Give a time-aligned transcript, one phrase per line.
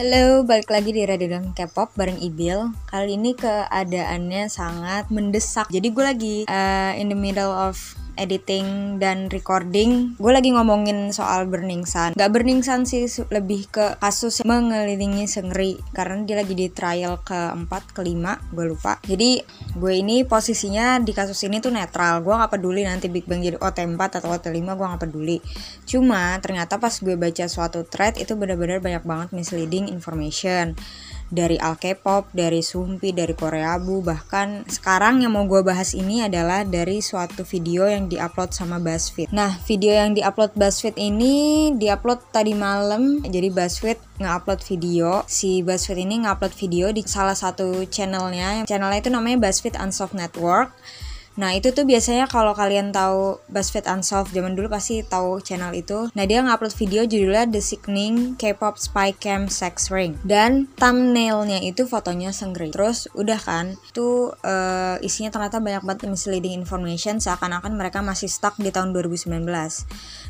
[0.00, 2.72] Halo, balik lagi di Radio K-pop bareng Ibil.
[2.88, 5.68] Kali ini keadaannya sangat mendesak.
[5.68, 7.76] Jadi gue lagi uh, in the middle of
[8.20, 12.12] editing dan recording gue lagi ngomongin soal Burning Sun.
[12.12, 17.96] Gak Burning Sun sih lebih ke kasus mengelilingi Sengri karena dia lagi di trial keempat
[17.96, 19.00] kelima gue lupa.
[19.00, 19.40] Jadi
[19.74, 22.20] gue ini posisinya di kasus ini tuh netral.
[22.20, 25.38] Gue gak peduli nanti Big Bang jadi OT4 atau OT5 gue gak peduli.
[25.88, 30.76] Cuma ternyata pas gue baca suatu thread itu benar-benar banyak banget misleading information
[31.30, 36.26] dari Al K-pop, dari Sumpi, dari Korea Bu, bahkan sekarang yang mau gue bahas ini
[36.26, 39.30] adalah dari suatu video yang diupload sama BuzzFeed.
[39.30, 45.22] Nah, video yang diupload BuzzFeed ini diupload tadi malam, jadi BuzzFeed nge-upload video.
[45.30, 48.66] Si BuzzFeed ini nge-upload video di salah satu channelnya.
[48.66, 50.74] Channelnya itu namanya BuzzFeed Unsolved Network.
[51.40, 56.12] Nah itu tuh biasanya kalau kalian tahu BuzzFeed Unsolved zaman dulu pasti tahu channel itu.
[56.12, 61.88] Nah dia ngupload video judulnya The Sickening K-pop Spy Cam Sex Ring dan thumbnailnya itu
[61.88, 62.68] fotonya Seungri.
[62.68, 68.60] Terus udah kan, tuh uh, isinya ternyata banyak banget misleading information seakan-akan mereka masih stuck
[68.60, 69.32] di tahun 2019.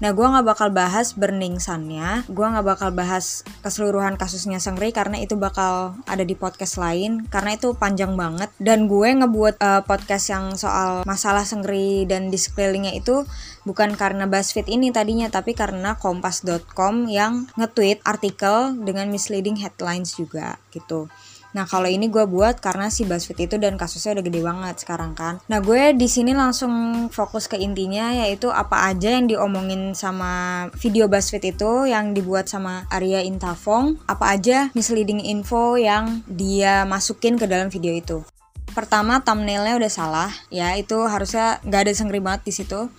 [0.00, 5.20] Nah gue nggak bakal bahas Burning Sun-nya, gue nggak bakal bahas keseluruhan kasusnya Seungri karena
[5.20, 10.32] itu bakal ada di podcast lain karena itu panjang banget dan gue ngebuat uh, podcast
[10.32, 13.26] yang soal soal masalah Sengri dan di sekelilingnya itu
[13.66, 20.60] bukan karena BuzzFeed ini tadinya tapi karena kompas.com yang nge-tweet artikel dengan misleading headlines juga
[20.70, 21.10] gitu.
[21.54, 25.14] Nah kalau ini gue buat karena si BuzzFeed itu dan kasusnya udah gede banget sekarang
[25.14, 25.38] kan.
[25.46, 31.06] Nah gue di sini langsung fokus ke intinya yaitu apa aja yang diomongin sama video
[31.06, 34.02] BuzzFeed itu yang dibuat sama Arya Intafong.
[34.10, 38.26] Apa aja misleading info yang dia masukin ke dalam video itu
[38.74, 42.90] pertama thumbnailnya udah salah ya itu harusnya nggak ada sengri banget di situ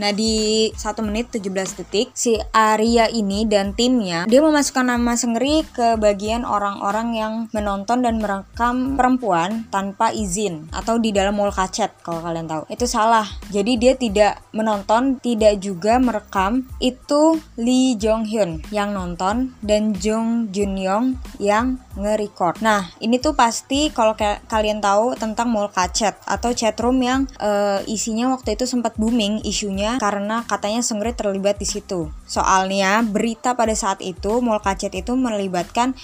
[0.00, 5.64] Nah di 1 menit 17 detik si Arya ini dan timnya dia memasukkan nama Sengri
[5.68, 11.92] ke bagian orang-orang yang menonton dan merekam perempuan tanpa izin atau di dalam mall kacet
[12.00, 12.62] kalau kalian tahu.
[12.68, 13.26] Itu salah.
[13.52, 16.64] Jadi dia tidak menonton, tidak juga merekam.
[16.80, 22.64] Itu Lee Jong Hyun yang nonton dan Jung Jun Yong yang nge-record.
[22.64, 24.16] Nah, ini tuh pasti kalau
[24.48, 29.81] kalian tahu tentang mall kacet atau chatroom yang uh, isinya waktu itu sempat booming isunya
[29.98, 32.10] karena katanya Seungri terlibat di situ.
[32.26, 35.94] Soalnya berita pada saat itu Mall Kacet itu melibatkan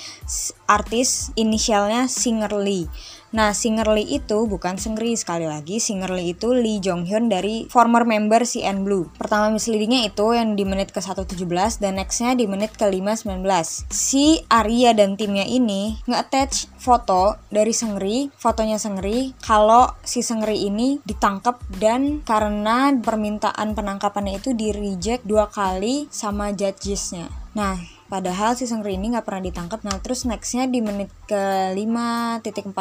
[0.68, 2.86] artis inisialnya Singer Lee.
[3.28, 5.76] Nah, Singer Lee itu bukan Seungri sekali lagi.
[5.84, 9.12] Singer Lee itu Lee Jong Hyun dari former member CN Blue.
[9.20, 11.36] Pertama misleadingnya itu yang di menit ke 117
[11.76, 13.44] dan nextnya di menit ke 519.
[13.92, 21.04] Si Arya dan timnya ini nge-attach foto dari Seungri, fotonya Seungri kalau si Seungri ini
[21.04, 27.28] ditangkap dan karena permintaan penangkapannya itu di reject dua kali sama judgesnya.
[27.52, 29.84] Nah, Padahal si Seungri ini nggak pernah ditangkap.
[29.84, 32.72] Nah terus nextnya di menit ke 5.40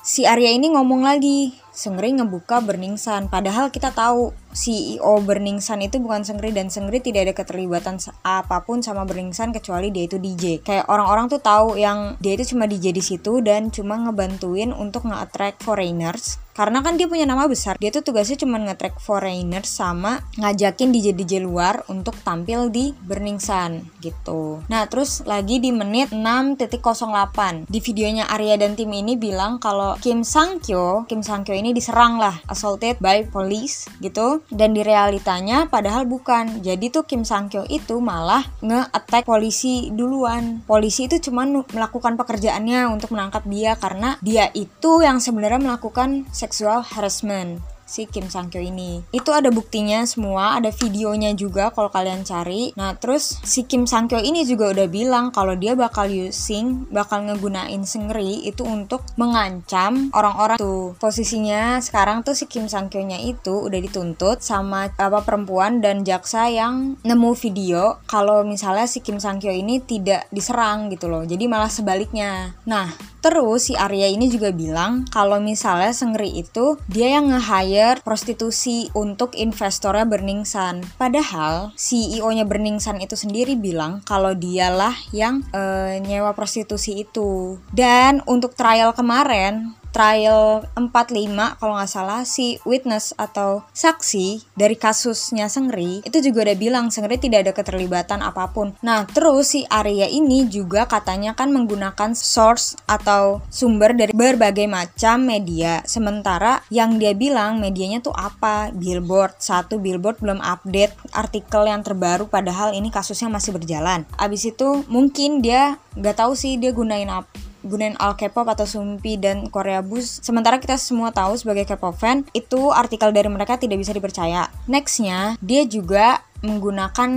[0.00, 3.28] si Arya ini ngomong lagi Seungri ngebuka Burning Sun.
[3.28, 8.64] Padahal kita tahu CEO Burning Sun itu bukan Seungri dan Seungri tidak ada keterlibatan apa
[8.64, 10.64] pun sama Burning Sun kecuali dia itu DJ.
[10.64, 15.04] Kayak orang-orang tuh tahu yang dia itu cuma DJ di situ dan cuma ngebantuin untuk
[15.04, 16.40] nge-attract foreigners.
[16.56, 21.44] Karena kan dia punya nama besar dia tuh tugasnya cuma nge-track foreigners sama ngajakin DJ-DJ
[21.44, 24.64] luar untuk tampil di Burning Sun gitu.
[24.72, 30.24] Nah terus lagi di menit 6.08 di videonya Arya dan tim ini bilang kalau Kim
[30.24, 35.66] Sang Kyo Kim Sang Kyo ini diserang lah assaulted by police gitu dan di realitanya
[35.66, 36.62] padahal bukan.
[36.62, 40.62] Jadi tuh Kim Sang Kyo itu malah nge-attack polisi duluan.
[40.64, 46.82] Polisi itu cuma melakukan pekerjaannya untuk menangkap dia karena dia itu yang sebenarnya melakukan sexual
[46.82, 49.00] harassment si Kim Sang Kyo ini.
[49.14, 52.74] Itu ada buktinya semua, ada videonya juga kalau kalian cari.
[52.74, 57.24] Nah, terus si Kim Sang Kyo ini juga udah bilang kalau dia bakal using, bakal
[57.24, 60.98] ngegunain Seungri itu untuk mengancam orang-orang tuh.
[60.98, 66.50] Posisinya sekarang tuh si Kim Sang Kyo-nya itu udah dituntut sama apa perempuan dan jaksa
[66.50, 71.22] yang nemu video kalau misalnya si Kim Sang Kyo ini tidak diserang gitu loh.
[71.22, 72.58] Jadi malah sebaliknya.
[72.66, 72.90] Nah,
[73.26, 79.34] Terus si Arya ini juga bilang kalau misalnya Sengri itu dia yang nge-hire prostitusi untuk
[79.34, 80.86] investornya Burning Sun.
[80.94, 87.58] Padahal CEO-nya Burning Sun itu sendiri bilang kalau dialah yang uh, nyewa prostitusi itu.
[87.74, 95.48] Dan untuk trial kemarin trial 45 kalau nggak salah si witness atau saksi dari kasusnya
[95.48, 98.76] Sengri itu juga udah bilang Sengri tidak ada keterlibatan apa pun.
[98.84, 105.24] Nah terus si Arya ini juga katanya kan menggunakan source atau sumber dari berbagai macam
[105.24, 105.80] media.
[105.88, 108.68] Sementara yang dia bilang medianya tuh apa?
[108.76, 109.40] Billboard.
[109.40, 114.04] Satu Billboard belum update artikel yang terbaru padahal ini kasusnya masih berjalan.
[114.20, 119.18] Abis itu mungkin dia nggak tahu sih dia gunain apa gunain all K-pop atau Sumpi
[119.20, 120.22] dan Korea Bus.
[120.22, 124.48] Sementara kita semua tahu sebagai K-pop fan, itu artikel dari mereka tidak bisa dipercaya.
[124.70, 127.10] Nextnya, dia juga menggunakan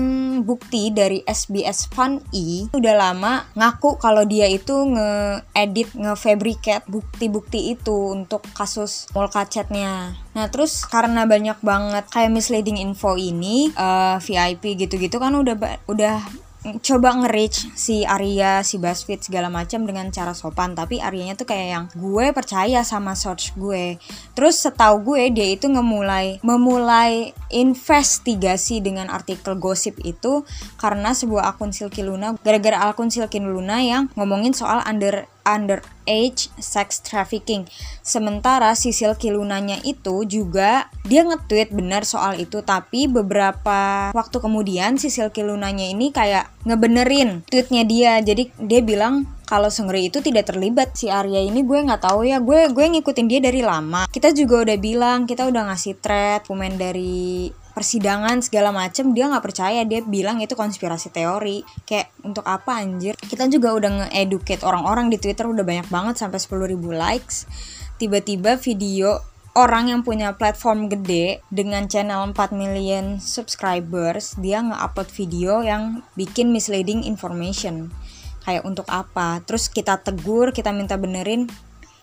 [0.48, 8.16] bukti dari SBS Fan E udah lama ngaku kalau dia itu nge-edit, nge-fabricate bukti-bukti itu
[8.16, 10.16] untuk kasus Molka chatnya.
[10.34, 15.56] Nah terus karena banyak banget kayak misleading info ini uh, eh, VIP gitu-gitu kan udah
[15.86, 16.18] udah
[16.60, 21.68] coba nge-reach si Arya, si Basfit segala macam dengan cara sopan, tapi Aryanya tuh kayak
[21.72, 23.96] yang gue percaya sama search gue.
[24.36, 30.44] Terus setahu gue dia itu ngemulai memulai investigasi dengan artikel gosip itu
[30.76, 37.04] karena sebuah akun Silky Luna gara-gara akun Silky Luna yang ngomongin soal under underage sex
[37.04, 37.68] trafficking.
[38.02, 45.30] Sementara Sisil Kilunanya itu juga dia nge-tweet benar soal itu tapi beberapa waktu kemudian Sisil
[45.30, 48.14] Kilunanya ini kayak ngebenerin tweetnya dia.
[48.24, 52.38] Jadi dia bilang kalau Sengri itu tidak terlibat si Arya ini gue nggak tahu ya
[52.38, 56.78] gue gue ngikutin dia dari lama kita juga udah bilang kita udah ngasih thread komen
[56.78, 57.50] dari
[57.80, 59.88] persidangan segala macem dia nggak percaya.
[59.88, 61.64] Dia bilang itu konspirasi teori.
[61.88, 63.16] Kayak untuk apa anjir?
[63.16, 67.48] Kita juga udah nge-educate orang-orang di Twitter udah banyak banget sampai 10.000 likes.
[67.96, 69.24] Tiba-tiba video
[69.56, 76.52] orang yang punya platform gede dengan channel 4 million subscribers dia nge-upload video yang bikin
[76.52, 77.96] misleading information.
[78.44, 79.40] Kayak untuk apa?
[79.48, 81.48] Terus kita tegur kita minta benerin.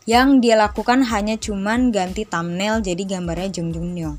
[0.07, 4.17] Yang dia lakukan hanya cuman ganti thumbnail jadi gambarnya Jung Jung Nyong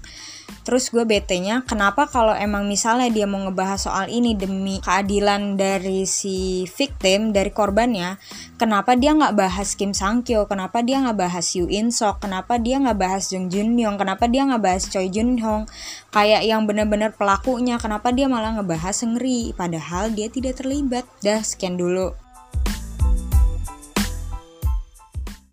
[0.67, 6.03] Terus gue bete-nya kenapa kalau emang misalnya dia mau ngebahas soal ini demi keadilan dari
[6.03, 8.19] si victim, dari korbannya,
[8.59, 12.59] kenapa dia nggak bahas Kim Sang Kyo, kenapa dia nggak bahas Yoo In Sok, kenapa
[12.59, 15.71] dia nggak bahas Jung Jun Hyung, kenapa dia nggak bahas Choi Jun Hong,
[16.11, 21.07] kayak yang bener-bener pelakunya, kenapa dia malah ngebahas Sengri, padahal dia tidak terlibat.
[21.23, 22.26] Dah, sekian dulu.